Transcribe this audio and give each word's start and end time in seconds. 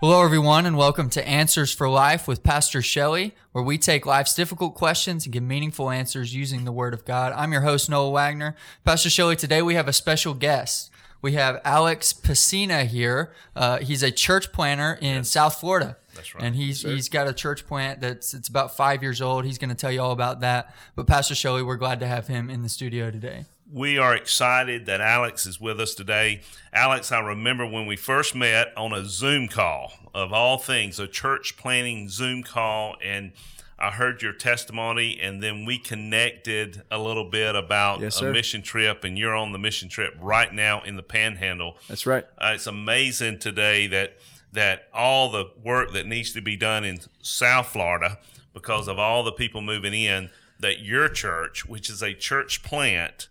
Hello, 0.00 0.24
everyone, 0.24 0.64
and 0.64 0.78
welcome 0.78 1.10
to 1.10 1.28
Answers 1.28 1.74
for 1.74 1.86
Life 1.86 2.26
with 2.26 2.42
Pastor 2.42 2.80
Shelley, 2.80 3.34
where 3.52 3.62
we 3.62 3.76
take 3.76 4.06
life's 4.06 4.34
difficult 4.34 4.74
questions 4.74 5.26
and 5.26 5.32
give 5.34 5.42
meaningful 5.42 5.90
answers 5.90 6.34
using 6.34 6.64
the 6.64 6.72
Word 6.72 6.94
of 6.94 7.04
God. 7.04 7.34
I'm 7.36 7.52
your 7.52 7.60
host, 7.60 7.90
Noah 7.90 8.08
Wagner. 8.08 8.56
Pastor 8.82 9.10
Shelley, 9.10 9.36
today 9.36 9.60
we 9.60 9.74
have 9.74 9.88
a 9.88 9.92
special 9.92 10.32
guest. 10.32 10.90
We 11.20 11.32
have 11.32 11.60
Alex 11.66 12.14
Pesina 12.14 12.86
here. 12.86 13.34
Uh, 13.54 13.80
he's 13.80 14.02
a 14.02 14.10
church 14.10 14.52
planner 14.52 14.96
in 15.02 15.16
yes. 15.16 15.28
South 15.28 15.60
Florida. 15.60 15.98
That's 16.14 16.34
right. 16.34 16.44
And 16.44 16.56
he's 16.56 16.80
he's 16.80 17.10
got 17.10 17.28
a 17.28 17.34
church 17.34 17.66
plant 17.66 18.00
that's 18.00 18.32
it's 18.32 18.48
about 18.48 18.74
five 18.78 19.02
years 19.02 19.20
old. 19.20 19.44
He's 19.44 19.58
going 19.58 19.68
to 19.68 19.76
tell 19.76 19.92
you 19.92 20.00
all 20.00 20.12
about 20.12 20.40
that. 20.40 20.74
But 20.96 21.08
Pastor 21.08 21.34
Shelley, 21.34 21.62
we're 21.62 21.76
glad 21.76 22.00
to 22.00 22.06
have 22.06 22.26
him 22.26 22.48
in 22.48 22.62
the 22.62 22.70
studio 22.70 23.10
today 23.10 23.44
we 23.72 23.98
are 23.98 24.14
excited 24.14 24.86
that 24.86 25.00
Alex 25.00 25.46
is 25.46 25.60
with 25.60 25.80
us 25.80 25.94
today. 25.94 26.40
Alex, 26.72 27.12
I 27.12 27.20
remember 27.20 27.66
when 27.66 27.86
we 27.86 27.96
first 27.96 28.34
met 28.34 28.72
on 28.76 28.92
a 28.92 29.04
Zoom 29.04 29.48
call, 29.48 29.92
of 30.14 30.32
all 30.32 30.58
things, 30.58 30.98
a 30.98 31.06
church 31.06 31.56
planning 31.56 32.08
Zoom 32.08 32.42
call, 32.42 32.96
and 33.02 33.32
I 33.78 33.90
heard 33.90 34.22
your 34.22 34.32
testimony, 34.32 35.18
and 35.20 35.42
then 35.42 35.64
we 35.64 35.78
connected 35.78 36.82
a 36.90 36.98
little 36.98 37.30
bit 37.30 37.54
about 37.54 38.00
yes, 38.00 38.20
a 38.20 38.30
mission 38.30 38.62
trip, 38.62 39.04
and 39.04 39.18
you're 39.18 39.34
on 39.34 39.52
the 39.52 39.58
mission 39.58 39.88
trip 39.88 40.14
right 40.20 40.52
now 40.52 40.82
in 40.82 40.96
the 40.96 41.02
Panhandle. 41.02 41.76
That's 41.88 42.06
right. 42.06 42.26
Uh, 42.38 42.52
it's 42.54 42.66
amazing 42.66 43.38
today 43.38 43.86
that 43.86 44.18
that 44.52 44.88
all 44.92 45.30
the 45.30 45.44
work 45.62 45.92
that 45.92 46.06
needs 46.06 46.32
to 46.32 46.40
be 46.40 46.56
done 46.56 46.84
in 46.84 46.98
South 47.22 47.68
Florida 47.68 48.18
because 48.52 48.88
of 48.88 48.98
all 48.98 49.22
the 49.22 49.30
people 49.30 49.60
moving 49.60 49.94
in, 49.94 50.28
that 50.58 50.80
your 50.80 51.08
church, 51.08 51.64
which 51.64 51.88
is 51.88 52.02
a 52.02 52.12
church 52.12 52.64
plant, 52.64 53.28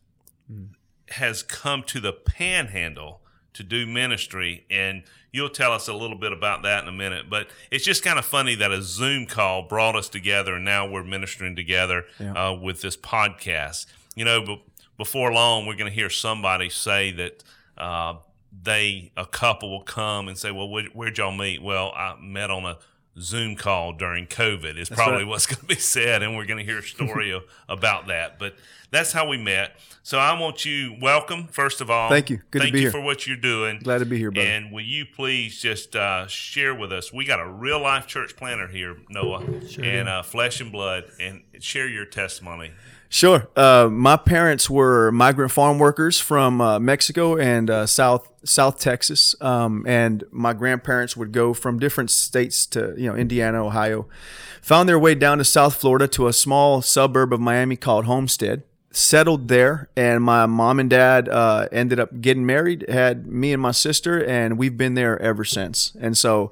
has 1.09 1.43
come 1.43 1.83
to 1.83 1.99
the 1.99 2.13
panhandle 2.13 3.21
to 3.53 3.63
do 3.63 3.85
ministry 3.85 4.65
and 4.69 5.03
you'll 5.31 5.49
tell 5.49 5.71
us 5.71 5.87
a 5.87 5.93
little 5.93 6.17
bit 6.17 6.31
about 6.31 6.63
that 6.63 6.83
in 6.83 6.89
a 6.89 6.93
minute 6.93 7.29
but 7.29 7.47
it's 7.71 7.83
just 7.83 8.03
kind 8.03 8.19
of 8.19 8.25
funny 8.25 8.55
that 8.55 8.71
a 8.71 8.81
zoom 8.81 9.25
call 9.25 9.63
brought 9.63 9.95
us 9.95 10.07
together 10.07 10.55
and 10.55 10.65
now 10.65 10.87
we're 10.87 11.03
ministering 11.03 11.55
together 11.55 12.05
yeah. 12.19 12.33
uh, 12.33 12.53
with 12.53 12.81
this 12.81 12.95
podcast 12.95 13.85
you 14.15 14.23
know 14.23 14.45
b- 14.45 14.63
before 14.97 15.33
long 15.33 15.65
we're 15.65 15.75
going 15.75 15.89
to 15.89 15.95
hear 15.95 16.09
somebody 16.09 16.69
say 16.69 17.11
that 17.11 17.43
uh, 17.77 18.13
they 18.63 19.11
a 19.17 19.25
couple 19.25 19.69
will 19.71 19.83
come 19.83 20.27
and 20.27 20.37
say 20.37 20.51
well 20.51 20.69
where, 20.69 20.85
would 20.93 21.17
y'all 21.17 21.31
meet 21.31 21.61
well 21.61 21.91
i 21.95 22.15
met 22.21 22.51
on 22.51 22.65
a 22.65 22.77
Zoom 23.19 23.55
call 23.55 23.93
during 23.93 24.27
COVID 24.27 24.77
is 24.77 24.89
probably 24.89 25.19
right. 25.19 25.27
what's 25.27 25.45
going 25.45 25.59
to 25.59 25.65
be 25.65 25.75
said, 25.75 26.23
and 26.23 26.35
we're 26.35 26.45
going 26.45 26.57
to 26.59 26.63
hear 26.63 26.79
a 26.79 26.83
story 26.83 27.39
about 27.69 28.07
that. 28.07 28.39
But 28.39 28.55
that's 28.91 29.11
how 29.11 29.27
we 29.27 29.37
met. 29.37 29.75
So 30.03 30.17
I 30.17 30.39
want 30.39 30.65
you 30.65 30.95
welcome 31.01 31.47
first 31.47 31.81
of 31.81 31.89
all. 31.89 32.09
Thank 32.09 32.29
you. 32.29 32.41
Good 32.51 32.61
thank 32.61 32.69
to 32.69 32.73
be 32.73 32.79
you 32.79 32.85
here. 32.85 32.91
for 32.91 33.01
what 33.01 33.27
you're 33.27 33.37
doing. 33.37 33.79
Glad 33.79 33.99
to 33.99 34.05
be 34.05 34.17
here, 34.17 34.31
brother. 34.31 34.47
And 34.47 34.71
will 34.71 34.83
you 34.83 35.05
please 35.05 35.61
just 35.61 35.95
uh, 35.95 36.27
share 36.27 36.73
with 36.73 36.91
us? 36.91 37.13
We 37.13 37.25
got 37.25 37.39
a 37.39 37.47
real 37.47 37.79
life 37.79 38.07
church 38.07 38.35
planner 38.35 38.67
here, 38.67 38.97
Noah, 39.09 39.67
sure 39.67 39.83
and 39.83 40.09
uh, 40.09 40.23
flesh 40.23 40.61
and 40.61 40.71
blood, 40.71 41.05
and 41.19 41.43
share 41.59 41.87
your 41.87 42.05
testimony. 42.05 42.71
Sure. 43.11 43.49
Uh, 43.55 43.89
my 43.91 44.15
parents 44.15 44.69
were 44.69 45.11
migrant 45.11 45.51
farm 45.51 45.79
workers 45.79 46.19
from 46.19 46.61
uh, 46.61 46.79
Mexico 46.79 47.35
and 47.35 47.67
uh, 47.69 47.87
South 47.87 48.31
South 48.43 48.79
Texas, 48.79 49.35
um, 49.41 49.83
and 49.87 50.23
my 50.31 50.53
grandparents 50.53 51.17
would 51.17 51.31
go 51.31 51.53
from 51.55 51.79
different 51.79 52.11
states 52.11 52.67
to 52.67 52.93
you 52.95 53.09
know 53.09 53.15
Indiana, 53.15 53.65
Ohio, 53.65 54.07
found 54.61 54.87
their 54.87 54.99
way 54.99 55.15
down 55.15 55.39
to 55.39 55.43
South 55.43 55.75
Florida 55.75 56.07
to 56.09 56.27
a 56.27 56.33
small 56.33 56.83
suburb 56.83 57.33
of 57.33 57.39
Miami 57.39 57.75
called 57.75 58.05
Homestead. 58.05 58.61
Settled 58.91 59.49
there, 59.49 59.89
and 59.95 60.23
my 60.23 60.45
mom 60.45 60.79
and 60.79 60.89
dad 60.89 61.29
uh, 61.29 61.67
ended 61.71 61.99
up 61.99 62.21
getting 62.21 62.45
married. 62.45 62.85
Had 62.89 63.27
me 63.27 63.53
and 63.53 63.61
my 63.61 63.71
sister, 63.71 64.23
and 64.23 64.57
we've 64.57 64.77
been 64.77 64.93
there 64.95 65.19
ever 65.21 65.43
since. 65.43 65.93
And 65.99 66.17
so 66.17 66.51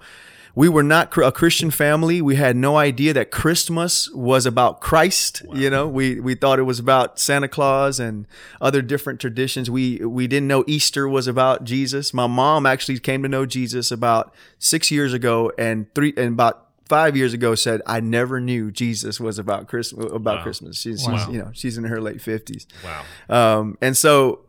we 0.58 0.68
were 0.68 0.82
not 0.82 1.16
a 1.16 1.32
Christian 1.32 1.70
family. 1.70 2.20
We 2.20 2.36
had 2.36 2.56
no 2.56 2.78
idea 2.78 3.14
that 3.14 3.30
Christmas 3.30 4.10
was 4.10 4.48
about 4.48 4.82
Christ. 4.82 5.44
Wow. 5.46 5.54
You 5.54 5.70
know, 5.70 5.88
we, 5.88 6.20
we 6.20 6.34
thought 6.34 6.58
it 6.58 6.64
was 6.64 6.80
about 6.80 7.20
Santa 7.20 7.48
Claus 7.48 8.00
and 8.00 8.26
other 8.60 8.82
different 8.82 9.22
traditions. 9.22 9.70
We 9.70 9.98
we 9.98 10.26
didn't 10.26 10.48
know 10.48 10.64
Easter 10.66 11.08
was 11.08 11.28
about 11.28 11.64
Jesus. 11.64 12.12
My 12.12 12.26
mom 12.26 12.66
actually 12.66 12.98
came 12.98 13.22
to 13.22 13.30
know 13.30 13.46
Jesus 13.46 13.92
about 13.92 14.34
six 14.58 14.90
years 14.90 15.14
ago, 15.14 15.52
and 15.60 15.94
three 15.94 16.12
and 16.18 16.34
about 16.34 16.66
five 16.90 17.16
years 17.16 17.34
ago 17.34 17.54
said 17.54 17.84
I 17.86 18.00
never 18.00 18.42
knew 18.42 18.72
Jesus 18.72 19.20
was 19.20 19.38
about 19.38 19.68
Christmas. 19.68 20.12
About 20.12 20.38
wow. 20.38 20.44
Christmas. 20.44 20.82
She's, 20.82 21.08
wow. 21.08 21.18
she's, 21.18 21.36
you 21.36 21.40
know 21.40 21.52
she's 21.54 21.78
in 21.78 21.84
her 21.84 22.02
late 22.02 22.20
fifties. 22.20 22.66
Wow. 22.84 23.04
Um, 23.30 23.78
and 23.80 23.96
so 23.96 24.40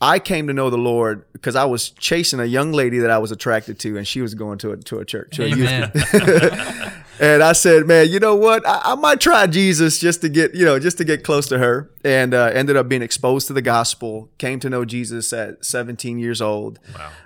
I 0.00 0.18
came 0.18 0.46
to 0.46 0.52
know 0.52 0.70
the 0.70 0.78
Lord 0.78 1.24
because 1.32 1.56
I 1.56 1.64
was 1.64 1.90
chasing 1.90 2.40
a 2.40 2.44
young 2.44 2.72
lady 2.72 2.98
that 2.98 3.10
I 3.10 3.18
was 3.18 3.30
attracted 3.30 3.78
to, 3.80 3.96
and 3.96 4.06
she 4.06 4.20
was 4.20 4.34
going 4.34 4.58
to 4.58 4.72
a 4.72 4.76
to 4.76 4.98
a 4.98 5.04
church. 5.04 5.36
To 5.36 5.44
a 5.44 7.02
and 7.20 7.42
I 7.42 7.52
said, 7.52 7.86
"Man, 7.86 8.08
you 8.08 8.20
know 8.20 8.34
what? 8.34 8.66
I, 8.66 8.80
I, 8.84 8.94
might 8.94 9.20
try 9.20 9.46
Jesus 9.46 9.98
just 9.98 10.20
to 10.22 10.28
get 10.28 10.54
you 10.54 10.64
know 10.64 10.78
just 10.78 10.98
to 10.98 11.04
get 11.04 11.24
close 11.24 11.48
to 11.48 11.58
her." 11.58 11.90
And 12.04 12.34
uh, 12.34 12.50
ended 12.52 12.76
up 12.76 12.88
being 12.88 13.02
exposed 13.02 13.46
to 13.48 13.52
the 13.52 13.62
gospel. 13.62 14.30
Came 14.38 14.60
to 14.60 14.70
know 14.70 14.84
Jesus 14.84 15.32
at 15.32 15.64
17 15.64 16.18
years 16.18 16.40
old. 16.40 16.78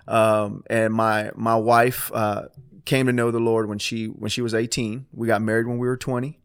Wow. 0.08 0.44
Um, 0.44 0.64
and 0.68 0.92
my 0.92 1.30
my 1.34 1.56
wife 1.56 2.10
uh, 2.14 2.48
came 2.84 3.06
to 3.06 3.12
know 3.12 3.30
the 3.30 3.40
Lord 3.40 3.68
when 3.68 3.78
she 3.78 4.06
when 4.06 4.30
she 4.30 4.42
was 4.42 4.54
18. 4.54 5.06
We 5.12 5.26
got 5.26 5.42
married 5.42 5.66
when 5.66 5.78
we 5.78 5.86
were 5.86 5.96
20. 5.96 6.38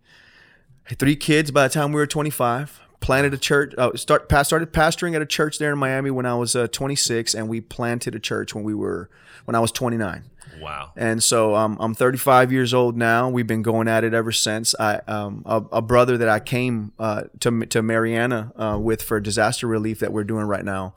Three 0.97 1.17
kids 1.17 1.51
by 1.51 1.67
the 1.67 1.73
time 1.73 1.91
we 1.91 1.95
were 1.95 2.07
25 2.07 2.81
planted 2.99 3.33
a 3.33 3.37
church. 3.37 3.73
Uh, 3.77 3.95
start 3.95 4.31
started 4.45 4.73
pastoring 4.73 5.15
at 5.15 5.21
a 5.21 5.25
church 5.25 5.59
there 5.59 5.71
in 5.71 5.79
Miami 5.79 6.11
when 6.11 6.25
I 6.25 6.35
was 6.35 6.55
uh, 6.55 6.67
26, 6.67 7.33
and 7.33 7.47
we 7.49 7.61
planted 7.61 8.15
a 8.15 8.19
church 8.19 8.53
when 8.53 8.63
we 8.63 8.73
were 8.73 9.09
when 9.45 9.55
I 9.55 9.59
was 9.59 9.71
29. 9.71 10.23
Wow! 10.59 10.91
And 10.95 11.21
so 11.21 11.55
um, 11.55 11.77
I'm 11.79 11.93
35 11.93 12.51
years 12.51 12.73
old 12.73 12.97
now. 12.97 13.29
We've 13.29 13.45
been 13.45 13.61
going 13.61 13.87
at 13.87 14.03
it 14.03 14.13
ever 14.13 14.31
since. 14.31 14.73
I 14.79 14.95
um, 15.07 15.43
a, 15.45 15.63
a, 15.71 15.81
brother 15.81 16.17
that 16.17 16.29
I 16.29 16.39
came 16.39 16.93
uh, 16.97 17.23
to 17.41 17.65
to 17.67 17.81
Marianna 17.81 18.51
uh, 18.55 18.77
with 18.79 19.01
for 19.01 19.19
disaster 19.19 19.67
relief 19.67 19.99
that 19.99 20.11
we're 20.11 20.23
doing 20.23 20.45
right 20.45 20.65
now. 20.65 20.95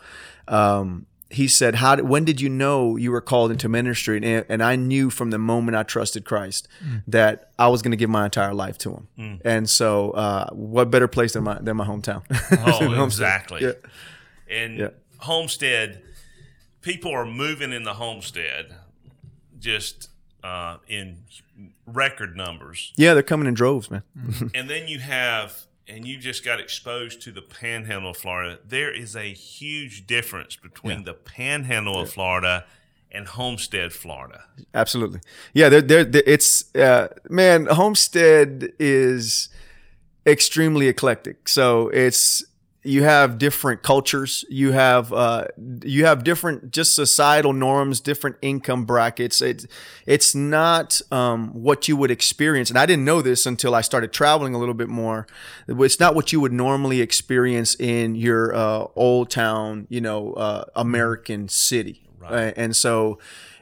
Um, 0.49 1.07
he 1.31 1.47
said, 1.47 1.77
"How? 1.77 1.97
Did, 1.97 2.09
when 2.09 2.25
did 2.25 2.41
you 2.41 2.49
know 2.49 2.97
you 2.97 3.13
were 3.13 3.21
called 3.21 3.51
into 3.51 3.69
ministry?" 3.69 4.17
And, 4.23 4.45
and 4.49 4.63
I 4.63 4.77
knew 4.77 5.11
from 5.11 5.31
the 5.31 5.39
moment 5.39 5.77
I 5.77 5.85
trusted 5.85 6.25
Christ 6.25 6.69
mm. 6.85 7.03
that 7.07 7.53
I 7.59 7.69
was 7.69 7.83
going 7.83 7.93
to 7.93 7.97
give 7.97 8.11
my 8.11 8.25
entire 8.25 8.53
life 8.53 8.77
to 8.79 8.91
Him. 8.91 9.09
Mm. 9.19 9.41
And 9.45 9.71
so, 9.71 10.11
uh, 10.11 10.51
what 10.51 10.91
better 10.91 11.09
place 11.09 11.33
than 11.35 11.45
my 11.45 11.59
than 11.61 11.77
my 11.77 11.87
hometown? 11.87 12.23
Oh, 12.63 13.05
exactly. 13.05 13.63
Yeah. 13.63 13.73
And 14.51 14.79
yeah. 14.79 14.89
Homestead, 15.19 16.03
people 16.81 17.13
are 17.13 17.25
moving 17.25 17.73
in 17.73 17.85
the 17.85 17.95
Homestead, 17.95 18.75
just 19.59 20.11
uh, 20.43 20.79
in 20.89 21.25
record 21.87 22.37
numbers. 22.37 22.93
Yeah, 22.97 23.15
they're 23.15 23.23
coming 23.23 23.47
in 23.47 23.55
droves, 23.55 23.91
man. 23.91 24.03
And 24.55 24.69
then 24.69 24.89
you 24.89 24.99
have 24.99 25.67
and 25.91 26.07
you 26.07 26.17
just 26.19 26.45
got 26.45 26.61
exposed 26.61 27.21
to 27.23 27.33
the 27.33 27.43
panhandle 27.43 28.11
of 28.11 28.17
Florida, 28.17 28.59
there 28.67 28.95
is 28.95 29.17
a 29.17 29.33
huge 29.33 30.07
difference 30.07 30.57
between 30.57 30.99
yeah. 30.99 31.05
the 31.05 31.15
panhandle 31.15 31.97
yeah. 31.97 32.03
of 32.03 32.11
Florida 32.11 32.65
and 33.11 33.27
Homestead, 33.27 33.93
Florida. 33.93 34.45
Absolutely. 34.73 35.21
Yeah, 35.53 35.69
it's, 35.73 36.75
uh, 36.77 37.09
man, 37.29 37.67
Homestead 37.67 38.73
is 38.79 39.49
extremely 40.25 40.87
eclectic. 40.87 41.49
So 41.49 41.89
it's, 41.89 42.45
you 42.83 43.03
have 43.03 43.37
different 43.39 43.83
cultures. 43.83 44.45
You 44.49 44.73
have 44.73 45.13
uh, 45.13 45.47
you 45.83 46.07
have 46.07 46.25
different 46.25 46.71
just 46.71 46.95
societal 46.95 47.53
norms 47.53 48.01
different 48.01 48.37
income 48.41 48.85
brackets. 48.85 49.43
It's 49.43 49.67
it's 50.07 50.35
not 50.35 51.01
um, 51.11 51.49
what 51.49 51.89
you 51.89 51.97
would 51.97 52.11
experience. 52.11 52.71
And 52.71 52.79
i 52.79 52.87
didn't 52.87 53.05
know 53.05 53.21
this 53.23 53.47
until 53.47 53.75
i 53.75 53.81
started 53.81 54.13
traveling 54.13 54.55
a 54.55 54.59
little 54.59 54.75
bit 54.75 54.89
more. 54.89 55.27
It's 55.69 56.01
not 56.01 56.15
what 56.15 56.33
you 56.33 56.41
would 56.41 56.53
normally 56.53 57.01
experience 57.01 57.75
in 57.75 58.15
your 58.15 58.55
uh, 58.55 58.87
old 58.97 59.31
town 59.31 59.87
you 59.91 60.01
know 60.01 60.33
uh, 60.35 60.65
american 60.75 61.49
city. 61.49 62.03
Right. 62.19 62.53
and 62.55 62.77
so 62.77 63.19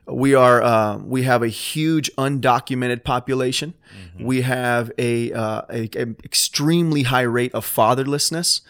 we 0.09 0.35
are 0.35 0.63
uh, 0.63 0.99
we 0.99 1.23
have 1.23 1.43
a 1.43 1.49
huge 1.49 2.11
undocumented 2.17 3.05
population. 3.05 3.75
Mm-hmm. 4.17 4.25
We 4.25 4.43
have 4.43 4.91
a, 4.99 5.33
uh, 5.33 5.63
a, 5.71 5.91
a, 5.97 6.07
extremely 6.25 7.05
high 7.05 7.23
rate 7.23 7.55
of 7.55 7.67
fatherlessness. 7.67 8.61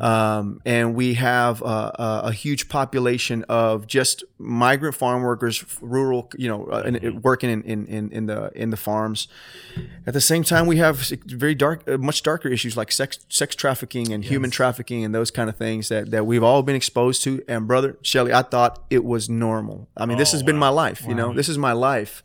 Um, 0.00 0.60
and 0.64 0.94
we 0.94 1.14
have 1.14 1.62
uh, 1.62 1.92
a 2.24 2.32
huge 2.32 2.68
population 2.68 3.44
of 3.48 3.86
just 3.86 4.24
migrant 4.38 4.96
farm 4.96 5.22
workers, 5.22 5.64
rural, 5.80 6.30
you 6.36 6.48
know, 6.48 6.66
uh, 6.66 6.82
in, 6.82 7.22
working 7.22 7.50
in, 7.50 7.62
in, 7.62 8.10
in 8.10 8.26
the 8.26 8.50
in 8.54 8.70
the 8.70 8.76
farms. 8.76 9.28
At 10.06 10.14
the 10.14 10.20
same 10.20 10.42
time, 10.42 10.66
we 10.66 10.78
have 10.78 10.98
very 10.98 11.54
dark, 11.54 11.88
uh, 11.88 11.96
much 11.98 12.22
darker 12.22 12.48
issues 12.48 12.76
like 12.76 12.90
sex 12.90 13.20
sex 13.28 13.54
trafficking 13.54 14.12
and 14.12 14.24
yes. 14.24 14.30
human 14.32 14.50
trafficking 14.50 15.04
and 15.04 15.14
those 15.14 15.30
kind 15.30 15.48
of 15.48 15.56
things 15.56 15.88
that, 15.88 16.10
that 16.10 16.26
we've 16.26 16.42
all 16.42 16.62
been 16.62 16.76
exposed 16.76 17.22
to. 17.24 17.42
And 17.46 17.68
brother 17.68 17.96
Shelley, 18.02 18.32
I 18.32 18.42
thought 18.42 18.84
it 18.90 19.04
was 19.04 19.28
normal. 19.28 19.88
I 19.96 20.06
mean, 20.06 20.16
oh, 20.16 20.18
this 20.18 20.32
has 20.32 20.42
wow. 20.42 20.46
been 20.46 20.58
my 20.58 20.68
life. 20.70 20.83
Wow. 20.84 21.08
You 21.08 21.14
know, 21.14 21.32
this 21.32 21.48
is 21.48 21.58
my 21.58 21.72
life 21.72 22.22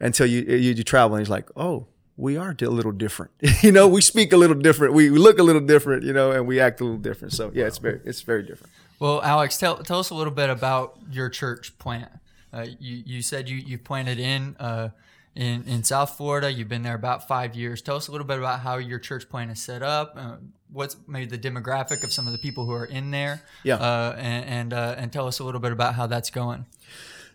until 0.00 0.26
you 0.26 0.42
you, 0.42 0.72
you 0.72 0.84
travel 0.84 1.16
and 1.16 1.24
he's 1.24 1.30
like, 1.30 1.48
oh 1.56 1.86
we 2.18 2.36
are 2.36 2.54
a 2.60 2.64
little 2.68 2.92
different. 2.92 3.30
you 3.62 3.70
know, 3.70 3.86
we 3.86 4.00
speak 4.00 4.32
a 4.32 4.36
little 4.36 4.56
different. 4.56 4.92
We, 4.92 5.08
we 5.08 5.18
look 5.18 5.38
a 5.38 5.42
little 5.42 5.64
different, 5.64 6.02
you 6.02 6.12
know, 6.12 6.32
and 6.32 6.46
we 6.46 6.60
act 6.60 6.80
a 6.80 6.84
little 6.84 6.98
different. 6.98 7.32
So 7.32 7.50
yeah, 7.54 7.66
it's 7.66 7.78
very 7.78 8.00
it's 8.04 8.20
very 8.22 8.42
different. 8.42 8.72
Well, 8.98 9.22
Alex, 9.22 9.56
tell 9.56 9.76
tell 9.78 10.00
us 10.00 10.10
a 10.10 10.14
little 10.14 10.32
bit 10.32 10.50
about 10.50 10.98
your 11.10 11.30
church 11.30 11.78
plant. 11.78 12.10
Uh, 12.52 12.66
you 12.80 13.02
you 13.06 13.22
said 13.22 13.48
you 13.48 13.56
you 13.56 13.78
planted 13.78 14.18
in. 14.18 14.56
Uh, 14.58 14.90
in, 15.36 15.62
in 15.68 15.84
South 15.84 16.16
Florida, 16.16 16.50
you've 16.52 16.68
been 16.68 16.82
there 16.82 16.96
about 16.96 17.28
five 17.28 17.54
years. 17.54 17.80
Tell 17.80 17.94
us 17.94 18.08
a 18.08 18.10
little 18.10 18.26
bit 18.26 18.38
about 18.38 18.58
how 18.58 18.78
your 18.78 18.98
church 18.98 19.28
plant 19.28 19.52
is 19.52 19.62
set 19.62 19.84
up. 19.84 20.14
Uh, 20.16 20.36
what's 20.72 20.96
maybe 21.06 21.26
the 21.26 21.38
demographic 21.38 22.02
of 22.02 22.12
some 22.12 22.26
of 22.26 22.32
the 22.32 22.40
people 22.40 22.64
who 22.64 22.72
are 22.72 22.86
in 22.86 23.12
there? 23.12 23.40
Yeah. 23.62 23.76
Uh, 23.76 24.16
and 24.18 24.44
and, 24.44 24.72
uh, 24.72 24.94
and 24.98 25.12
tell 25.12 25.28
us 25.28 25.38
a 25.38 25.44
little 25.44 25.60
bit 25.60 25.70
about 25.70 25.94
how 25.94 26.08
that's 26.08 26.30
going. 26.30 26.66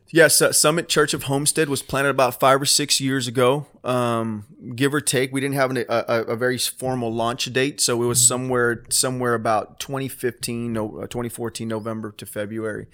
Yes, 0.09 0.41
uh, 0.41 0.51
Summit 0.51 0.89
Church 0.89 1.13
of 1.13 1.23
Homestead 1.23 1.69
was 1.69 1.81
planted 1.81 2.09
about 2.09 2.39
five 2.39 2.61
or 2.61 2.65
six 2.65 3.01
years 3.01 3.27
ago, 3.27 3.65
um, 3.83 4.45
give 4.75 4.94
or 4.94 5.01
take. 5.01 5.33
We 5.33 5.41
didn't 5.41 5.55
have 5.55 5.71
an, 5.71 5.77
a, 5.89 6.23
a, 6.27 6.35
very 6.35 6.57
formal 6.59 7.11
launch 7.11 7.51
date, 7.51 7.81
so 7.81 8.03
it 8.03 8.05
was 8.05 8.21
somewhere 8.21 8.83
somewhere 8.89 9.33
about 9.33 9.79
2015, 9.79 10.71
no, 10.71 11.00
uh, 11.00 11.07
2014 11.07 11.67
November 11.67 12.11
to 12.11 12.25
February, 12.25 12.88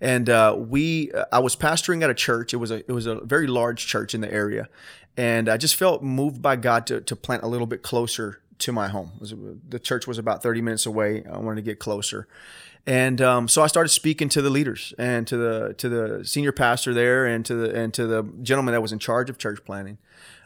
and 0.00 0.30
uh, 0.30 0.56
we. 0.58 1.12
Uh, 1.12 1.24
I 1.30 1.40
was 1.40 1.56
pastoring 1.56 2.02
at 2.02 2.10
a 2.10 2.14
church. 2.14 2.54
It 2.54 2.58
was 2.58 2.70
a 2.70 2.76
it 2.76 2.92
was 2.92 3.06
a 3.06 3.16
very 3.16 3.46
large 3.48 3.86
church 3.86 4.14
in 4.14 4.22
the 4.22 4.32
area, 4.32 4.68
and 5.16 5.50
I 5.50 5.58
just 5.58 5.76
felt 5.76 6.02
moved 6.02 6.40
by 6.40 6.56
God 6.56 6.86
to 6.86 7.00
to 7.02 7.16
plant 7.16 7.42
a 7.42 7.48
little 7.48 7.66
bit 7.66 7.82
closer 7.82 8.41
to 8.62 8.72
my 8.72 8.88
home. 8.88 9.12
Was, 9.20 9.34
the 9.68 9.78
church 9.78 10.06
was 10.06 10.18
about 10.18 10.42
30 10.42 10.62
minutes 10.62 10.86
away. 10.86 11.24
I 11.24 11.38
wanted 11.38 11.56
to 11.56 11.62
get 11.62 11.78
closer. 11.78 12.26
And 12.86 13.20
um, 13.20 13.48
so 13.48 13.62
I 13.62 13.68
started 13.68 13.90
speaking 13.90 14.28
to 14.30 14.42
the 14.42 14.50
leaders 14.50 14.92
and 14.98 15.26
to 15.28 15.36
the 15.36 15.74
to 15.74 15.88
the 15.88 16.24
senior 16.24 16.50
pastor 16.50 16.92
there 16.92 17.26
and 17.26 17.44
to 17.46 17.54
the 17.54 17.74
and 17.74 17.94
to 17.94 18.06
the 18.06 18.24
gentleman 18.42 18.72
that 18.72 18.80
was 18.80 18.92
in 18.92 18.98
charge 18.98 19.30
of 19.30 19.38
church 19.38 19.64
planning. 19.64 19.98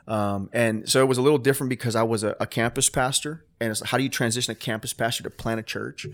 Um, 0.06 0.50
and 0.52 0.88
so 0.88 1.00
it 1.00 1.06
was 1.06 1.18
a 1.18 1.22
little 1.22 1.38
different 1.38 1.70
because 1.70 1.96
I 1.96 2.02
was 2.02 2.22
a, 2.22 2.36
a 2.38 2.46
campus 2.46 2.88
pastor, 2.88 3.44
and 3.58 3.76
how 3.86 3.96
do 3.96 4.04
you 4.04 4.10
transition 4.10 4.52
a 4.52 4.54
campus 4.54 4.92
pastor 4.92 5.24
to 5.24 5.30
plant 5.30 5.60
a 5.60 5.62
church? 5.62 6.06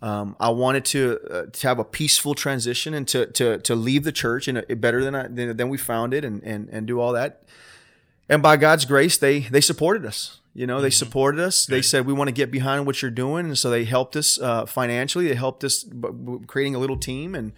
Um, 0.00 0.36
I 0.38 0.50
wanted 0.50 0.84
to 0.86 1.18
uh, 1.30 1.46
to 1.50 1.68
have 1.68 1.78
a 1.78 1.84
peaceful 1.84 2.34
transition 2.34 2.92
and 2.92 3.08
to 3.08 3.26
to 3.26 3.58
to 3.58 3.74
leave 3.74 4.04
the 4.04 4.12
church 4.12 4.48
and 4.48 4.62
better 4.80 5.02
than 5.02 5.14
I 5.14 5.26
than, 5.28 5.56
than 5.56 5.68
we 5.70 5.78
found 5.78 6.12
it 6.12 6.24
and 6.24 6.42
and 6.44 6.68
and 6.70 6.86
do 6.86 7.00
all 7.00 7.12
that. 7.12 7.44
And 8.28 8.42
by 8.42 8.58
God's 8.58 8.84
grace, 8.84 9.16
they 9.16 9.40
they 9.40 9.62
supported 9.62 10.04
us. 10.04 10.40
You 10.54 10.66
know, 10.66 10.80
they 10.80 10.88
mm-hmm. 10.88 10.92
supported 10.92 11.40
us. 11.40 11.66
Good. 11.66 11.76
They 11.76 11.82
said 11.82 12.06
we 12.06 12.12
want 12.12 12.28
to 12.28 12.32
get 12.32 12.50
behind 12.50 12.86
what 12.86 13.00
you're 13.00 13.10
doing, 13.10 13.46
and 13.46 13.58
so 13.58 13.70
they 13.70 13.84
helped 13.84 14.16
us 14.16 14.38
uh, 14.38 14.66
financially. 14.66 15.28
They 15.28 15.34
helped 15.34 15.64
us 15.64 15.86
creating 16.46 16.74
a 16.74 16.78
little 16.78 16.98
team, 16.98 17.34
and 17.34 17.52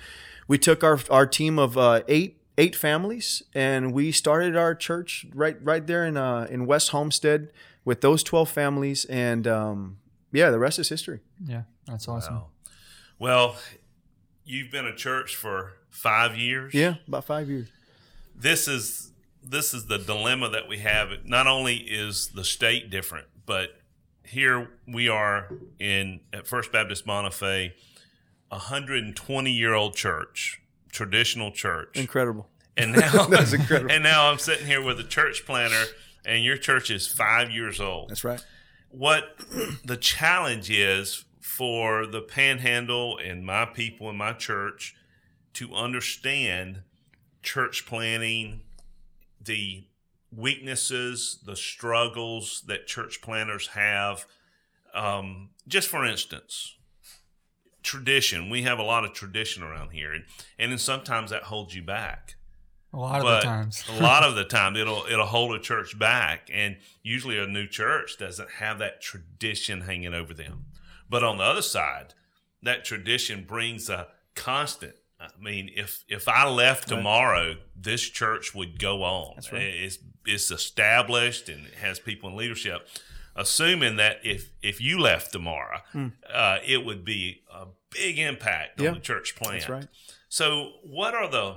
we 0.46 0.58
took 0.58 0.84
our 0.84 0.98
our 1.10 1.26
team 1.26 1.58
of 1.58 1.76
uh, 1.76 2.02
eight 2.06 2.40
eight 2.56 2.76
families, 2.76 3.42
and 3.52 3.92
we 3.92 4.12
started 4.12 4.56
our 4.56 4.74
church 4.74 5.26
right 5.34 5.56
right 5.62 5.86
there 5.86 6.04
in 6.04 6.16
uh, 6.16 6.46
in 6.48 6.66
West 6.66 6.90
Homestead 6.90 7.50
with 7.84 8.00
those 8.00 8.22
twelve 8.22 8.48
families, 8.48 9.04
and 9.06 9.46
um, 9.48 9.98
yeah, 10.32 10.50
the 10.50 10.58
rest 10.58 10.78
is 10.78 10.88
history. 10.88 11.20
Yeah, 11.44 11.62
that's 11.86 12.06
awesome. 12.06 12.34
Wow. 12.34 12.46
Well, 13.18 13.56
you've 14.44 14.70
been 14.70 14.86
a 14.86 14.94
church 14.94 15.34
for 15.34 15.72
five 15.90 16.36
years. 16.36 16.74
Yeah, 16.74 16.96
about 17.08 17.24
five 17.24 17.48
years. 17.48 17.68
This 18.36 18.68
is 18.68 19.10
this 19.44 19.74
is 19.74 19.86
the 19.86 19.98
dilemma 19.98 20.48
that 20.50 20.68
we 20.68 20.78
have. 20.78 21.10
Not 21.24 21.46
only 21.46 21.76
is 21.76 22.28
the 22.28 22.44
state 22.44 22.90
different, 22.90 23.26
but 23.46 23.80
here 24.24 24.70
we 24.86 25.08
are 25.08 25.48
in 25.78 26.20
at 26.32 26.46
First 26.46 26.72
Baptist 26.72 27.06
Bonifay, 27.06 27.72
a 28.50 28.58
hundred 28.58 29.04
and 29.04 29.14
twenty 29.14 29.52
year 29.52 29.74
old 29.74 29.94
church, 29.94 30.62
traditional 30.90 31.52
church, 31.52 31.90
incredible. 31.94 32.48
And 32.76 32.92
now 32.92 33.26
that's 33.30 33.52
incredible. 33.52 33.92
And 33.92 34.02
now 34.02 34.30
I'm 34.30 34.38
sitting 34.38 34.66
here 34.66 34.82
with 34.82 34.98
a 34.98 35.04
church 35.04 35.44
planner, 35.46 35.84
and 36.24 36.42
your 36.42 36.56
church 36.56 36.90
is 36.90 37.06
five 37.06 37.50
years 37.50 37.80
old. 37.80 38.10
That's 38.10 38.24
right. 38.24 38.44
What 38.90 39.36
the 39.84 39.96
challenge 39.96 40.70
is 40.70 41.24
for 41.40 42.06
the 42.06 42.20
Panhandle 42.20 43.18
and 43.18 43.44
my 43.44 43.64
people 43.64 44.08
in 44.08 44.16
my 44.16 44.32
church 44.32 44.94
to 45.54 45.74
understand 45.74 46.82
church 47.42 47.86
planting 47.86 48.62
the 49.44 49.86
weaknesses, 50.30 51.38
the 51.44 51.56
struggles 51.56 52.62
that 52.66 52.86
church 52.86 53.20
planters 53.22 53.68
have. 53.68 54.26
Um, 54.94 55.50
just 55.66 55.88
for 55.88 56.04
instance, 56.04 56.76
tradition. 57.82 58.50
We 58.50 58.62
have 58.62 58.78
a 58.78 58.82
lot 58.82 59.04
of 59.04 59.12
tradition 59.12 59.62
around 59.62 59.90
here, 59.90 60.12
and 60.12 60.24
and 60.58 60.80
sometimes 60.80 61.30
that 61.30 61.44
holds 61.44 61.74
you 61.74 61.82
back. 61.82 62.36
A 62.92 62.98
lot 62.98 63.22
but 63.22 63.36
of 63.36 63.42
the 63.42 63.46
times. 63.46 63.84
a 63.88 64.02
lot 64.02 64.22
of 64.22 64.34
the 64.36 64.44
time, 64.44 64.76
it'll 64.76 65.04
it'll 65.10 65.26
hold 65.26 65.54
a 65.54 65.60
church 65.60 65.98
back, 65.98 66.48
and 66.52 66.76
usually 67.02 67.38
a 67.38 67.46
new 67.46 67.66
church 67.66 68.18
doesn't 68.18 68.50
have 68.58 68.78
that 68.78 69.00
tradition 69.00 69.82
hanging 69.82 70.14
over 70.14 70.34
them. 70.34 70.66
But 71.08 71.22
on 71.22 71.38
the 71.38 71.44
other 71.44 71.62
side, 71.62 72.14
that 72.62 72.84
tradition 72.84 73.44
brings 73.44 73.88
a 73.88 74.08
constant 74.34 74.94
I 75.24 75.42
mean, 75.42 75.70
if 75.74 76.04
if 76.08 76.28
I 76.28 76.48
left 76.48 76.88
tomorrow, 76.88 77.48
right. 77.48 77.58
this 77.76 78.02
church 78.02 78.54
would 78.54 78.78
go 78.78 79.02
on. 79.02 79.36
Right. 79.52 79.62
It's 79.62 79.98
it's 80.26 80.50
established 80.50 81.48
and 81.48 81.66
it 81.66 81.74
has 81.74 81.98
people 81.98 82.30
in 82.30 82.36
leadership. 82.36 82.88
Assuming 83.36 83.96
that 83.96 84.18
if 84.22 84.50
if 84.62 84.80
you 84.80 85.00
left 85.00 85.32
tomorrow, 85.32 85.80
mm. 85.92 86.12
uh, 86.32 86.58
it 86.64 86.84
would 86.84 87.04
be 87.04 87.42
a 87.52 87.66
big 87.90 88.18
impact 88.18 88.80
yeah. 88.80 88.88
on 88.88 88.94
the 88.94 89.00
church 89.00 89.34
plan. 89.34 89.58
That's 89.58 89.68
right. 89.68 89.88
So, 90.28 90.72
what 90.84 91.14
are 91.14 91.28
the 91.28 91.56